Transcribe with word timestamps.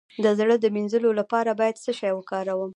د 0.23 0.25
زړه 0.39 0.55
د 0.59 0.65
مینځلو 0.75 1.09
لپاره 1.19 1.51
باید 1.59 1.81
څه 1.85 1.91
شی 1.99 2.11
وکاروم؟ 2.15 2.69